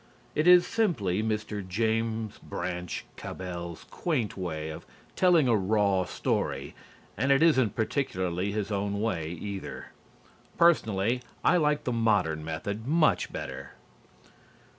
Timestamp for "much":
12.87-13.31